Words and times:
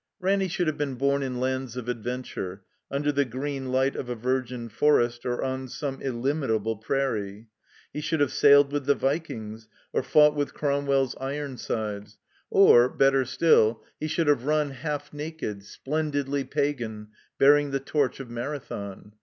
Ranny 0.19 0.47
should 0.47 0.65
have 0.65 0.79
been 0.79 0.95
bom 0.95 1.21
in 1.21 1.39
lands 1.39 1.77
of 1.77 1.85
adven 1.85 2.23
tiu'e, 2.23 2.61
tmder 2.91 3.13
the 3.13 3.23
green 3.23 3.71
light 3.71 3.95
of 3.95 4.09
a 4.09 4.15
virgin 4.15 4.67
forest, 4.67 5.27
or 5.27 5.43
on 5.43 5.67
some 5.67 6.01
illimitable 6.01 6.75
prairie; 6.77 7.49
he 7.93 8.01
shotdd 8.01 8.19
have 8.19 8.33
sailed 8.33 8.71
with 8.71 8.87
the 8.87 8.95
vikings 8.95 9.67
or 9.93 10.01
fought 10.01 10.33
with 10.35 10.55
Cromwell's 10.55 11.15
Ironsides; 11.19 12.17
or, 12.49 12.89
better 12.89 13.25
still, 13.25 13.83
he 13.99 14.07
should 14.07 14.25
have 14.25 14.45
run, 14.45 14.71
half 14.71 15.13
naked, 15.13 15.61
splen 15.63 16.09
didly 16.11 16.45
pagan, 16.49 17.09
bearing 17.37 17.69
the 17.69 17.79
torch 17.79 18.19
of 18.19 18.27
Marathon. 18.27 19.11